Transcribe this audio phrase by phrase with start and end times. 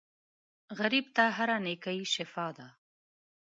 [0.79, 2.67] غریب ته هره نېکۍ شفاء ده